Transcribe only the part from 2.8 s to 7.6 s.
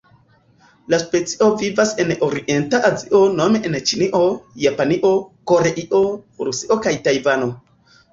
Azio nome en Ĉinio, Japanio, Koreio, Rusio kaj Tajvano.